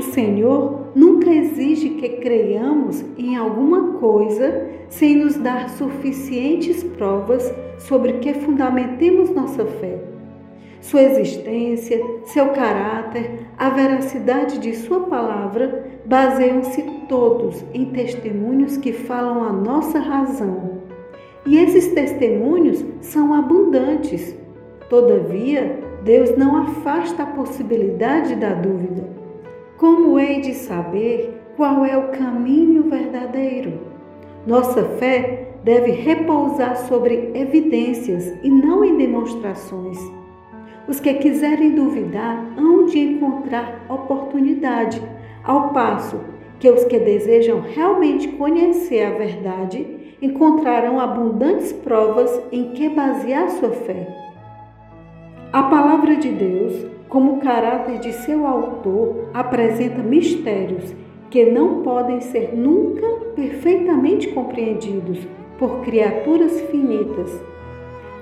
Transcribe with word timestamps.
O 0.00 0.02
Senhor 0.02 0.92
nunca 0.94 1.30
exige 1.30 1.90
que 1.90 2.08
creiamos 2.08 3.04
em 3.18 3.36
alguma 3.36 3.98
coisa 3.98 4.66
sem 4.88 5.14
nos 5.14 5.36
dar 5.36 5.68
suficientes 5.68 6.82
provas 6.82 7.54
sobre 7.76 8.14
que 8.14 8.32
fundamentemos 8.32 9.28
nossa 9.28 9.62
fé. 9.66 9.98
Sua 10.80 11.02
existência, 11.02 12.00
seu 12.24 12.46
caráter, 12.46 13.46
a 13.58 13.68
veracidade 13.68 14.58
de 14.58 14.74
Sua 14.74 15.00
palavra 15.00 15.84
baseiam-se 16.06 16.82
todos 17.06 17.62
em 17.74 17.84
testemunhos 17.92 18.78
que 18.78 18.94
falam 18.94 19.44
a 19.44 19.52
nossa 19.52 19.98
razão. 19.98 20.80
E 21.44 21.58
esses 21.58 21.88
testemunhos 21.88 22.82
são 23.02 23.34
abundantes. 23.34 24.34
Todavia, 24.88 25.78
Deus 26.02 26.34
não 26.38 26.56
afasta 26.56 27.22
a 27.24 27.26
possibilidade 27.26 28.34
da 28.36 28.54
dúvida. 28.54 29.19
De 30.40 30.54
saber 30.54 31.38
qual 31.54 31.84
é 31.84 31.98
o 31.98 32.08
caminho 32.08 32.84
verdadeiro? 32.84 33.80
Nossa 34.46 34.82
fé 34.96 35.48
deve 35.62 35.90
repousar 35.90 36.76
sobre 36.88 37.30
evidências 37.34 38.32
e 38.42 38.48
não 38.48 38.82
em 38.82 38.96
demonstrações. 38.96 39.98
Os 40.88 40.98
que 40.98 41.12
quiserem 41.14 41.74
duvidar 41.74 42.54
hão 42.56 42.86
de 42.86 42.98
encontrar 42.98 43.84
oportunidade, 43.86 45.02
ao 45.44 45.74
passo 45.74 46.18
que 46.58 46.70
os 46.70 46.84
que 46.84 46.98
desejam 46.98 47.60
realmente 47.60 48.28
conhecer 48.28 49.04
a 49.04 49.10
verdade 49.10 50.16
encontrarão 50.22 50.98
abundantes 50.98 51.70
provas 51.70 52.40
em 52.50 52.70
que 52.70 52.88
basear 52.88 53.50
sua 53.50 53.70
fé. 53.70 54.06
A 55.52 55.64
palavra 55.64 56.16
de 56.16 56.30
Deus, 56.30 56.86
como 57.10 57.34
o 57.34 57.40
caráter 57.40 57.98
de 57.98 58.12
seu 58.12 58.46
autor, 58.46 59.28
apresenta 59.34 60.00
mistérios 60.00 60.94
que 61.28 61.44
não 61.50 61.82
podem 61.82 62.20
ser 62.20 62.56
nunca 62.56 63.06
perfeitamente 63.34 64.28
compreendidos 64.28 65.18
por 65.58 65.80
criaturas 65.80 66.60
finitas. 66.62 67.38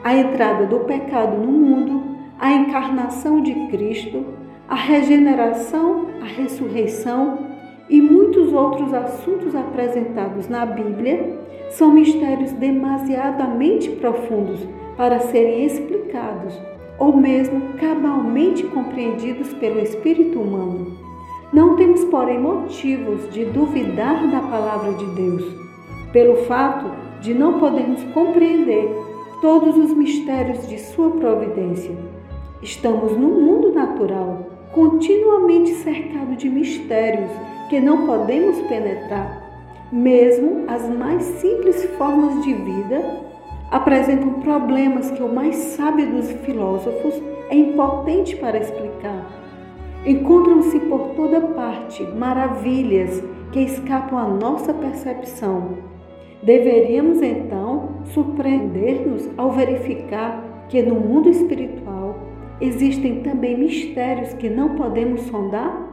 A 0.02 0.16
entrada 0.16 0.64
do 0.66 0.80
pecado 0.80 1.36
no 1.36 1.52
mundo, 1.52 2.02
a 2.38 2.50
encarnação 2.52 3.42
de 3.42 3.54
Cristo, 3.68 4.24
a 4.66 4.74
regeneração, 4.74 6.06
a 6.22 6.24
ressurreição 6.24 7.46
e 7.90 8.00
muitos 8.00 8.52
outros 8.54 8.92
assuntos 8.94 9.54
apresentados 9.54 10.48
na 10.48 10.64
Bíblia 10.64 11.38
são 11.70 11.92
mistérios 11.92 12.52
demasiadamente 12.52 13.90
profundos 13.90 14.66
para 14.96 15.20
serem 15.20 15.66
explicados 15.66 16.58
ou 16.98 17.16
mesmo 17.16 17.74
cabalmente 17.78 18.64
compreendidos 18.64 19.52
pelo 19.54 19.80
espírito 19.80 20.40
humano. 20.40 20.96
Não 21.52 21.76
temos, 21.76 22.04
porém, 22.04 22.38
motivos 22.38 23.30
de 23.32 23.44
duvidar 23.46 24.26
da 24.28 24.40
palavra 24.40 24.92
de 24.92 25.06
Deus, 25.14 25.44
pelo 26.12 26.44
fato 26.44 26.90
de 27.20 27.32
não 27.32 27.58
podermos 27.58 28.02
compreender 28.12 28.90
todos 29.40 29.76
os 29.76 29.94
mistérios 29.94 30.66
de 30.68 30.78
Sua 30.78 31.10
providência. 31.12 31.96
Estamos 32.60 33.12
no 33.12 33.28
mundo 33.28 33.72
natural, 33.72 34.46
continuamente 34.72 35.70
cercado 35.74 36.36
de 36.36 36.50
mistérios 36.50 37.30
que 37.70 37.80
não 37.80 38.04
podemos 38.06 38.60
penetrar. 38.62 39.46
Mesmo 39.90 40.64
as 40.68 40.86
mais 40.88 41.22
simples 41.22 41.84
formas 41.96 42.42
de 42.44 42.52
vida 42.52 43.27
apresentam 43.70 44.40
problemas 44.40 45.10
que 45.10 45.22
o 45.22 45.32
mais 45.32 45.54
sábio 45.56 46.10
dos 46.10 46.30
filósofos 46.30 47.14
é 47.50 47.56
impotente 47.56 48.36
para 48.36 48.58
explicar. 48.58 49.26
Encontram-se 50.06 50.80
por 50.80 51.10
toda 51.14 51.40
parte 51.40 52.02
maravilhas 52.02 53.22
que 53.52 53.60
escapam 53.60 54.18
à 54.18 54.28
nossa 54.28 54.72
percepção. 54.72 55.78
Deveríamos 56.42 57.20
então 57.20 58.02
surpreender-nos 58.14 59.28
ao 59.36 59.50
verificar 59.50 60.66
que 60.68 60.80
no 60.82 60.94
mundo 60.94 61.28
espiritual 61.28 62.16
existem 62.60 63.22
também 63.22 63.58
mistérios 63.58 64.32
que 64.34 64.48
não 64.48 64.76
podemos 64.76 65.22
sondar? 65.22 65.86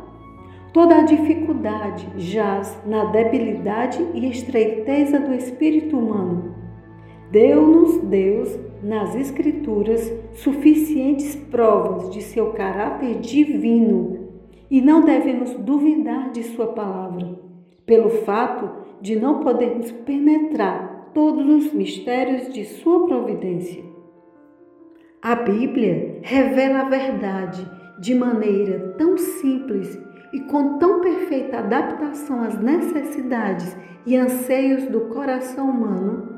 Toda 0.72 0.98
a 0.98 1.04
dificuldade 1.04 2.08
jaz 2.18 2.78
na 2.86 3.06
debilidade 3.06 4.06
e 4.14 4.30
estreiteza 4.30 5.20
do 5.20 5.34
espírito 5.34 5.98
humano 5.98 6.55
Deu-nos 7.32 7.98
Deus, 7.98 8.58
nas 8.84 9.16
Escrituras, 9.16 10.14
suficientes 10.34 11.36
provas 11.36 12.12
de 12.12 12.22
seu 12.22 12.52
caráter 12.52 13.16
divino 13.20 14.30
e 14.70 14.82
não 14.82 15.04
devemos 15.04 15.54
duvidar 15.56 16.32
de 16.32 16.44
Sua 16.44 16.68
palavra, 16.68 17.40
pelo 17.86 18.10
fato 18.10 18.70
de 19.02 19.16
não 19.16 19.40
podermos 19.40 19.92
penetrar 19.92 21.12
todos 21.14 21.48
os 21.48 21.74
mistérios 21.74 22.54
de 22.54 22.64
Sua 22.66 23.06
providência. 23.08 23.84
A 25.22 25.36
Bíblia 25.36 26.20
revela 26.22 26.82
a 26.82 26.90
verdade 26.90 27.68
de 28.00 28.14
maneira 28.14 28.94
tão 28.98 29.18
simples 29.18 30.00
e 30.32 30.42
com 30.42 30.78
tão 30.78 31.02
perfeita 31.02 31.58
adaptação 31.58 32.42
às 32.42 32.60
necessidades 32.60 33.76
e 34.06 34.16
anseios 34.16 34.86
do 34.86 35.02
coração 35.02 35.70
humano 35.70 36.35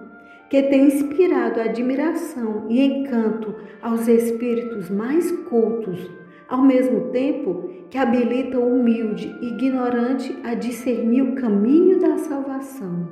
que 0.50 0.64
tem 0.64 0.86
inspirado 0.86 1.60
admiração 1.60 2.66
e 2.70 2.82
encanto 2.82 3.54
aos 3.82 4.08
espíritos 4.08 4.90
mais 4.90 5.32
cultos, 5.32 6.10
ao 6.48 6.62
mesmo 6.62 7.12
tempo 7.12 7.70
que 7.90 7.98
habilita 7.98 8.58
o 8.58 8.80
humilde 8.80 9.34
e 9.42 9.48
ignorante 9.50 10.36
a 10.44 10.54
discernir 10.54 11.22
o 11.22 11.36
caminho 11.36 12.00
da 12.00 12.18
salvação. 12.18 13.08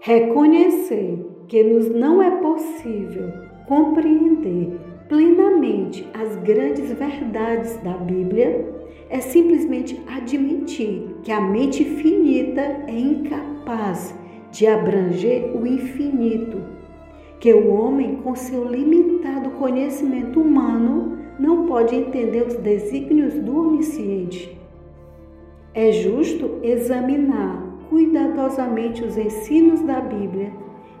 Reconhecer 0.00 1.26
que 1.48 1.62
nos 1.62 1.88
não 1.88 2.22
é 2.22 2.30
possível 2.30 3.32
compreender 3.66 4.78
plenamente 5.08 6.06
as 6.14 6.36
grandes 6.36 6.92
verdades 6.92 7.76
da 7.78 7.92
Bíblia 7.92 8.72
é 9.08 9.20
simplesmente 9.20 10.00
admitir 10.06 11.16
que 11.22 11.32
a 11.32 11.40
mente 11.40 11.84
finita 11.84 12.60
é 12.60 12.98
incapaz 12.98 14.14
de 14.54 14.68
abranger 14.68 15.50
o 15.52 15.66
infinito, 15.66 16.62
que 17.40 17.52
o 17.52 17.74
homem, 17.74 18.20
com 18.22 18.36
seu 18.36 18.64
limitado 18.64 19.50
conhecimento 19.58 20.40
humano, 20.40 21.18
não 21.40 21.66
pode 21.66 21.96
entender 21.96 22.46
os 22.46 22.54
desígnios 22.54 23.34
do 23.34 23.68
onisciente. 23.68 24.56
É 25.74 25.90
justo 25.90 26.60
examinar 26.62 27.64
cuidadosamente 27.90 29.02
os 29.02 29.18
ensinos 29.18 29.80
da 29.80 30.00
Bíblia 30.00 30.52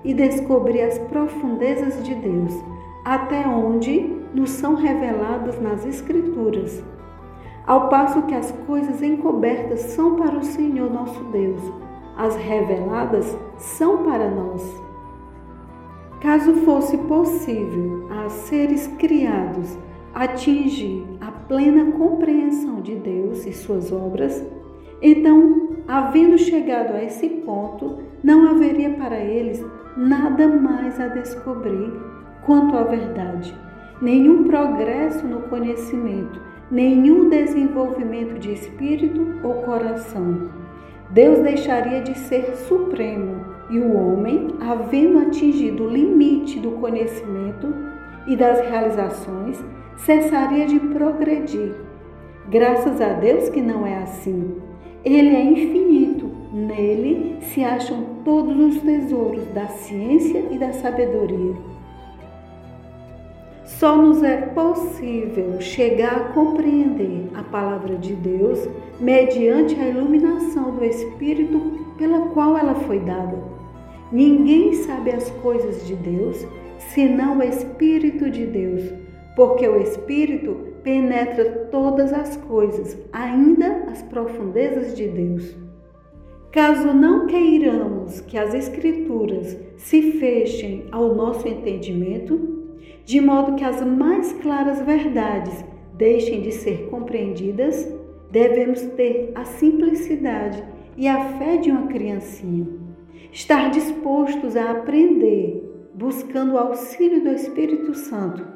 e 0.04 0.12
descobrir 0.12 0.82
as 0.82 0.98
profundezas 0.98 2.02
de 2.04 2.12
Deus, 2.12 2.52
até 3.04 3.46
onde 3.46 4.16
nos 4.34 4.50
são 4.50 4.74
reveladas 4.74 5.60
nas 5.60 5.86
Escrituras. 5.86 6.82
Ao 7.64 7.88
passo 7.88 8.22
que 8.22 8.34
as 8.34 8.50
coisas 8.66 9.00
encobertas 9.00 9.78
são 9.80 10.16
para 10.16 10.36
o 10.36 10.42
Senhor 10.42 10.92
nosso 10.92 11.22
Deus 11.30 11.83
as 12.16 12.36
reveladas 12.36 13.36
são 13.56 14.04
para 14.04 14.30
nós. 14.30 14.82
Caso 16.20 16.54
fosse 16.64 16.96
possível 16.96 18.08
a 18.10 18.28
seres 18.28 18.86
criados 18.98 19.76
atingir 20.14 21.04
a 21.20 21.30
plena 21.30 21.92
compreensão 21.92 22.80
de 22.80 22.94
Deus 22.94 23.44
e 23.46 23.52
suas 23.52 23.92
obras, 23.92 24.42
então, 25.02 25.70
havendo 25.86 26.38
chegado 26.38 26.94
a 26.94 27.02
esse 27.02 27.28
ponto, 27.28 27.98
não 28.22 28.48
haveria 28.48 28.90
para 28.90 29.18
eles 29.18 29.62
nada 29.96 30.48
mais 30.48 30.98
a 30.98 31.08
descobrir 31.08 31.92
quanto 32.46 32.76
à 32.76 32.84
verdade, 32.84 33.54
nenhum 34.00 34.44
progresso 34.44 35.26
no 35.26 35.42
conhecimento, 35.42 36.40
nenhum 36.70 37.28
desenvolvimento 37.28 38.38
de 38.38 38.52
espírito 38.52 39.40
ou 39.42 39.54
coração 39.62 40.64
Deus 41.14 41.38
deixaria 41.38 42.00
de 42.00 42.18
ser 42.18 42.56
supremo 42.66 43.44
e 43.70 43.78
o 43.78 43.96
homem, 43.96 44.48
havendo 44.60 45.20
atingido 45.20 45.84
o 45.84 45.88
limite 45.88 46.58
do 46.58 46.72
conhecimento 46.72 47.72
e 48.26 48.34
das 48.34 48.60
realizações, 48.68 49.64
cessaria 49.96 50.66
de 50.66 50.80
progredir. 50.80 51.72
Graças 52.48 53.00
a 53.00 53.12
Deus 53.12 53.48
que 53.48 53.62
não 53.62 53.86
é 53.86 53.98
assim. 53.98 54.56
Ele 55.04 55.36
é 55.36 55.44
infinito, 55.44 56.28
nele 56.52 57.36
se 57.42 57.62
acham 57.62 58.04
todos 58.24 58.58
os 58.58 58.82
tesouros 58.82 59.46
da 59.54 59.68
ciência 59.68 60.44
e 60.50 60.58
da 60.58 60.72
sabedoria. 60.72 61.54
Só 63.84 63.98
nos 63.98 64.22
é 64.22 64.38
possível 64.38 65.60
chegar 65.60 66.16
a 66.16 66.28
compreender 66.32 67.28
a 67.34 67.42
palavra 67.42 67.96
de 67.96 68.14
Deus 68.14 68.66
mediante 68.98 69.78
a 69.78 69.86
iluminação 69.86 70.74
do 70.74 70.82
Espírito 70.82 71.60
pela 71.98 72.28
qual 72.28 72.56
ela 72.56 72.74
foi 72.74 73.00
dada. 73.00 73.36
Ninguém 74.10 74.72
sabe 74.72 75.10
as 75.10 75.28
coisas 75.42 75.86
de 75.86 75.94
Deus 75.96 76.46
senão 76.78 77.36
o 77.36 77.42
Espírito 77.42 78.30
de 78.30 78.46
Deus, 78.46 78.90
porque 79.36 79.68
o 79.68 79.78
Espírito 79.78 80.56
penetra 80.82 81.68
todas 81.70 82.10
as 82.10 82.38
coisas, 82.38 82.98
ainda 83.12 83.84
as 83.90 84.00
profundezas 84.00 84.96
de 84.96 85.08
Deus. 85.08 85.54
Caso 86.50 86.94
não 86.94 87.26
queiramos 87.26 88.22
que 88.22 88.38
as 88.38 88.54
Escrituras 88.54 89.58
se 89.76 90.12
fechem 90.12 90.86
ao 90.90 91.14
nosso 91.14 91.46
entendimento, 91.46 92.53
de 93.04 93.20
modo 93.20 93.54
que 93.54 93.64
as 93.64 93.84
mais 93.84 94.32
claras 94.34 94.80
verdades 94.80 95.64
deixem 95.94 96.40
de 96.40 96.52
ser 96.52 96.88
compreendidas, 96.88 97.86
devemos 98.30 98.80
ter 98.96 99.30
a 99.34 99.44
simplicidade 99.44 100.62
e 100.96 101.06
a 101.06 101.38
fé 101.38 101.56
de 101.56 101.70
uma 101.70 101.86
criancinha. 101.86 102.66
Estar 103.30 103.70
dispostos 103.70 104.56
a 104.56 104.70
aprender, 104.70 105.90
buscando 105.94 106.54
o 106.54 106.58
auxílio 106.58 107.22
do 107.22 107.30
Espírito 107.30 107.94
Santo 107.94 108.54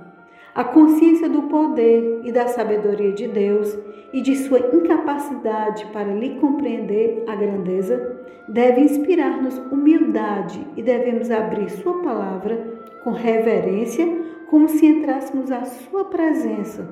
a 0.58 0.64
consciência 0.64 1.28
do 1.28 1.42
poder 1.42 2.22
e 2.24 2.32
da 2.32 2.48
sabedoria 2.48 3.12
de 3.12 3.28
Deus 3.28 3.78
e 4.12 4.20
de 4.20 4.34
sua 4.34 4.58
incapacidade 4.74 5.86
para 5.92 6.12
lhe 6.12 6.30
compreender 6.40 7.22
a 7.28 7.36
grandeza 7.36 8.18
deve 8.48 8.80
inspirar-nos 8.80 9.56
humildade 9.70 10.60
e 10.76 10.82
devemos 10.82 11.30
abrir 11.30 11.70
Sua 11.70 12.02
palavra 12.02 12.76
com 13.04 13.12
reverência, 13.12 14.04
como 14.50 14.68
se 14.68 14.86
entrássemos 14.86 15.50
à 15.50 15.64
Sua 15.64 16.04
presença, 16.06 16.88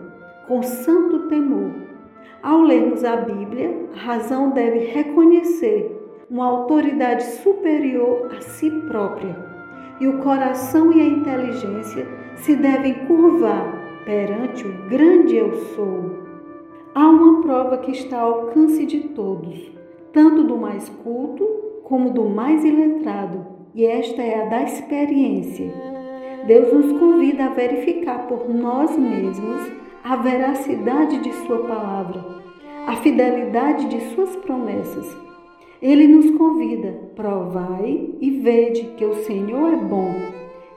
com 0.46 0.62
santo 0.62 1.28
temor. 1.28 1.72
Ao 2.42 2.60
lermos 2.60 3.04
a 3.04 3.16
Bíblia, 3.16 3.88
a 3.94 3.98
razão 3.98 4.50
deve 4.50 4.78
reconhecer 4.80 5.92
uma 6.30 6.46
autoridade 6.46 7.24
superior 7.24 8.30
a 8.36 8.40
si 8.40 8.70
própria 8.88 9.36
e 10.00 10.06
o 10.06 10.18
coração 10.18 10.92
e 10.92 11.00
a 11.00 11.04
inteligência 11.04 12.06
se 12.36 12.54
devem 12.54 13.06
curvar 13.06 14.02
perante 14.04 14.66
o 14.66 14.88
grande 14.88 15.36
eu 15.36 15.54
sou. 15.74 16.26
Há 16.94 17.08
uma 17.08 17.40
prova 17.40 17.78
que 17.78 17.90
está 17.90 18.20
ao 18.20 18.40
alcance 18.40 18.84
de 18.86 19.00
todos, 19.08 19.72
tanto 20.12 20.44
do 20.44 20.56
mais 20.56 20.88
culto 21.02 21.44
como 21.84 22.10
do 22.10 22.24
mais 22.24 22.64
iletrado, 22.64 23.46
e 23.74 23.84
esta 23.84 24.22
é 24.22 24.42
a 24.42 24.48
da 24.48 24.62
experiência. 24.62 25.95
Deus 26.46 26.72
nos 26.72 26.98
convida 26.98 27.46
a 27.46 27.54
verificar 27.54 28.26
por 28.26 28.48
nós 28.48 28.96
mesmos 28.96 29.70
a 30.04 30.16
veracidade 30.16 31.18
de 31.18 31.32
Sua 31.46 31.58
palavra, 31.66 32.24
a 32.86 32.96
fidelidade 32.96 33.88
de 33.88 34.00
Suas 34.14 34.36
promessas 34.36 35.26
ele 35.80 36.06
nos 36.08 36.30
convida: 36.32 36.98
provai 37.14 38.10
e 38.20 38.30
vede 38.30 38.94
que 38.96 39.04
o 39.04 39.14
Senhor 39.24 39.74
é 39.74 39.76
bom. 39.76 40.14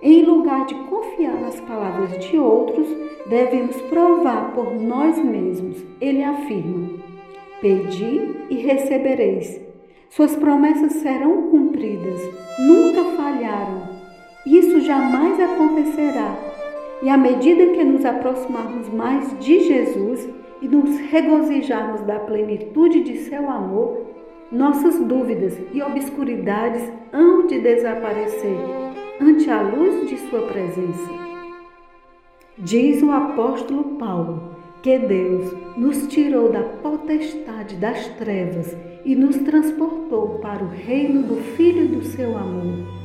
Em 0.01 0.23
lugar 0.23 0.65
de 0.65 0.75
confiar 0.75 1.39
nas 1.41 1.59
palavras 1.61 2.17
de 2.25 2.37
outros, 2.37 2.87
devemos 3.27 3.75
provar 3.83 4.53
por 4.53 4.75
nós 4.75 5.17
mesmos. 5.23 5.83
Ele 6.01 6.23
afirma: 6.23 6.89
Pedi 7.61 8.35
e 8.49 8.55
recebereis. 8.55 9.59
Suas 10.09 10.35
promessas 10.35 10.93
serão 10.93 11.49
cumpridas, 11.49 12.21
nunca 12.59 13.03
falharam. 13.15 13.88
Isso 14.49 14.79
jamais 14.79 15.39
acontecerá. 15.39 16.35
E 17.03 17.09
à 17.09 17.15
medida 17.15 17.67
que 17.67 17.83
nos 17.83 18.03
aproximarmos 18.03 18.89
mais 18.89 19.37
de 19.39 19.59
Jesus 19.59 20.27
e 20.59 20.67
nos 20.67 20.97
regozijarmos 21.11 22.01
da 22.01 22.19
plenitude 22.19 23.03
de 23.03 23.17
seu 23.17 23.47
amor, 23.47 24.07
nossas 24.51 24.99
dúvidas 24.99 25.55
e 25.71 25.83
obscuridades 25.83 26.81
hão 27.13 27.45
de 27.45 27.59
desaparecer 27.59 28.57
ante 29.21 29.51
a 29.51 29.61
luz 29.61 30.09
de 30.09 30.17
Sua 30.17 30.41
presença. 30.47 31.13
Diz 32.57 33.03
o 33.03 33.11
apóstolo 33.11 33.97
Paulo 33.99 34.55
que 34.81 34.97
Deus 34.97 35.53
nos 35.77 36.07
tirou 36.07 36.51
da 36.51 36.63
potestade 36.63 37.75
das 37.75 38.07
trevas 38.15 38.75
e 39.05 39.15
nos 39.15 39.37
transportou 39.37 40.39
para 40.39 40.63
o 40.63 40.69
reino 40.69 41.21
do 41.21 41.35
Filho 41.35 41.87
do 41.87 42.03
seu 42.03 42.35
amor. 42.35 42.98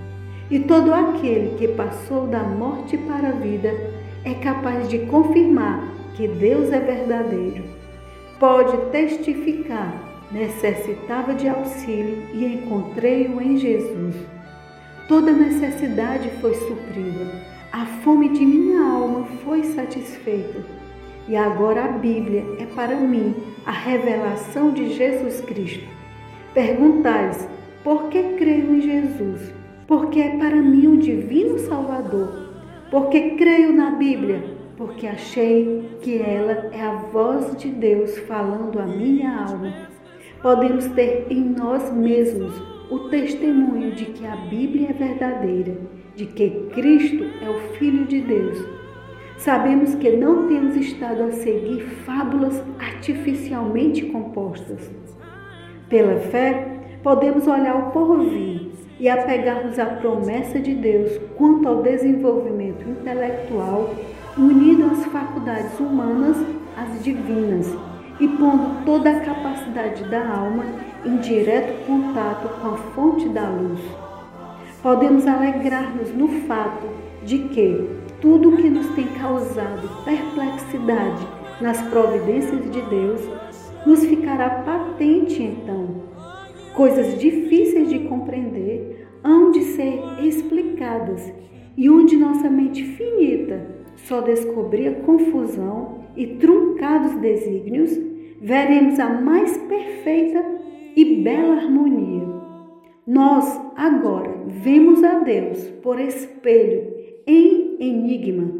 E 0.50 0.58
todo 0.60 0.92
aquele 0.92 1.56
que 1.56 1.68
passou 1.68 2.26
da 2.26 2.42
morte 2.42 2.96
para 2.98 3.28
a 3.28 3.32
vida 3.32 3.72
é 4.24 4.34
capaz 4.34 4.88
de 4.88 5.00
confirmar 5.06 5.88
que 6.14 6.28
Deus 6.28 6.70
é 6.72 6.80
verdadeiro. 6.80 7.64
Pode 8.38 8.76
testificar 8.90 10.14
necessitava 10.34 11.32
de 11.32 11.48
auxílio 11.48 12.26
e 12.32 12.44
encontrei-o 12.44 13.40
em 13.40 13.56
Jesus. 13.56 14.16
Toda 15.06 15.32
necessidade 15.32 16.28
foi 16.40 16.54
suprida, 16.54 17.30
a 17.72 17.86
fome 17.86 18.30
de 18.30 18.44
minha 18.44 18.80
alma 18.80 19.26
foi 19.44 19.62
satisfeita. 19.62 20.64
E 21.28 21.36
agora 21.36 21.84
a 21.84 21.88
Bíblia 21.88 22.44
é 22.58 22.66
para 22.66 22.96
mim 22.96 23.34
a 23.64 23.70
revelação 23.70 24.72
de 24.72 24.92
Jesus 24.94 25.40
Cristo. 25.40 25.88
Perguntais, 26.52 27.48
por 27.82 28.08
que 28.08 28.34
creio 28.36 28.74
em 28.74 28.80
Jesus? 28.80 29.63
Porque 29.86 30.20
é 30.20 30.36
para 30.36 30.56
mim 30.56 30.86
o 30.86 30.96
divino 30.96 31.58
Salvador. 31.58 32.50
Porque 32.90 33.30
creio 33.30 33.72
na 33.72 33.90
Bíblia? 33.90 34.42
Porque 34.76 35.06
achei 35.06 35.98
que 36.00 36.18
ela 36.18 36.70
é 36.72 36.80
a 36.80 36.94
voz 37.12 37.56
de 37.56 37.68
Deus 37.68 38.18
falando 38.20 38.78
à 38.78 38.86
minha 38.86 39.30
alma 39.36 39.94
podemos 40.44 40.86
ter 40.88 41.26
em 41.30 41.40
nós 41.40 41.90
mesmos 41.90 42.52
o 42.90 43.08
testemunho 43.08 43.92
de 43.92 44.04
que 44.04 44.26
a 44.26 44.36
Bíblia 44.36 44.90
é 44.90 44.92
verdadeira, 44.92 45.74
de 46.14 46.26
que 46.26 46.50
Cristo 46.74 47.24
é 47.42 47.48
o 47.48 47.58
Filho 47.78 48.04
de 48.04 48.20
Deus. 48.20 48.62
Sabemos 49.38 49.94
que 49.94 50.10
não 50.10 50.46
temos 50.46 50.76
estado 50.76 51.22
a 51.22 51.32
seguir 51.32 51.80
fábulas 52.04 52.62
artificialmente 52.78 54.04
compostas. 54.04 54.90
Pela 55.88 56.20
fé, 56.20 56.83
podemos 57.04 57.46
olhar 57.46 57.76
o 57.76 57.90
porvir 57.90 58.70
e 58.98 59.08
apegar-nos 59.10 59.78
à 59.78 59.84
promessa 59.84 60.58
de 60.58 60.74
Deus 60.74 61.20
quanto 61.36 61.68
ao 61.68 61.82
desenvolvimento 61.82 62.88
intelectual, 62.88 63.94
unido 64.38 64.90
às 64.90 65.04
faculdades 65.06 65.78
humanas 65.78 66.38
às 66.76 67.04
divinas 67.04 67.70
e 68.18 68.26
pondo 68.26 68.84
toda 68.86 69.10
a 69.10 69.20
capacidade 69.20 70.04
da 70.04 70.26
alma 70.26 70.64
em 71.04 71.18
direto 71.18 71.86
contato 71.86 72.48
com 72.60 72.68
a 72.68 72.76
fonte 72.94 73.28
da 73.28 73.48
luz. 73.48 73.80
Podemos 74.82 75.26
alegrar-nos 75.26 76.10
no 76.14 76.28
fato 76.46 76.86
de 77.22 77.38
que 77.38 77.90
tudo 78.20 78.50
o 78.50 78.56
que 78.56 78.70
nos 78.70 78.86
tem 78.94 79.06
causado 79.08 80.04
perplexidade 80.04 81.26
nas 81.60 81.82
providências 81.82 82.70
de 82.70 82.80
Deus 82.82 83.20
nos 83.84 84.04
ficará 84.04 84.48
patente 84.64 85.42
então. 85.42 86.13
Coisas 86.74 87.20
difíceis 87.20 87.88
de 87.88 88.00
compreender 88.00 89.06
hão 89.22 89.52
de 89.52 89.62
ser 89.62 90.00
explicadas 90.22 91.32
e 91.76 91.88
onde 91.88 92.16
nossa 92.16 92.50
mente 92.50 92.82
finita 92.82 93.74
só 93.94 94.20
descobria 94.20 94.92
confusão 95.06 96.00
e 96.16 96.26
truncados 96.26 97.14
desígnios, 97.16 97.96
veremos 98.40 98.98
a 98.98 99.08
mais 99.08 99.56
perfeita 99.56 100.44
e 100.96 101.22
bela 101.22 101.56
harmonia. 101.56 102.26
Nós 103.06 103.60
agora 103.76 104.34
vemos 104.46 105.02
a 105.04 105.20
Deus 105.20 105.62
por 105.82 106.00
espelho 106.00 106.92
em 107.24 107.76
enigma, 107.78 108.50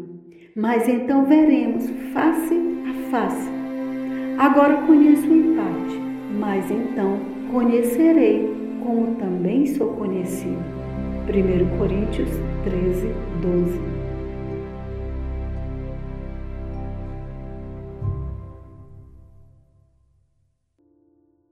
mas 0.55 0.87
então 0.87 1.25
veremos 1.25 1.89
face 2.13 2.55
a 2.87 3.09
face. 3.09 3.49
Agora 4.37 4.83
conheço 4.87 5.25
em 5.25 5.55
parte, 5.55 5.95
mas 6.39 6.69
então 6.71 7.34
conhecerei 7.55 8.53
como 8.83 9.15
também 9.15 9.65
sou 9.65 9.87
conhecido. 9.93 10.59
1 11.25 11.77
Coríntios 11.77 12.29
13, 12.65 13.07
12 13.41 13.94